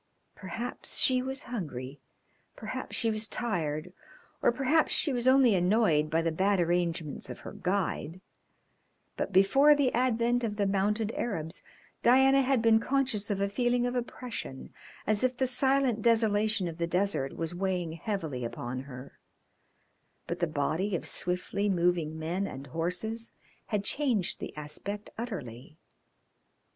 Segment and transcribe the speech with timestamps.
[0.33, 1.99] Perhaps she was hungry,
[2.55, 3.93] perhaps she was tired,
[4.41, 8.19] or perhaps she was only annoyed by the bad arrangements of her guide,
[9.15, 11.61] but before the advent of the mounted Arabs
[12.01, 14.73] Diana had been conscious of a feeling of oppression,
[15.05, 19.19] as if the silent desolation of the desert was weighing heavily upon her,
[20.25, 23.33] but the body of swiftly moving men and horses
[23.67, 25.77] had changed the aspect utterly.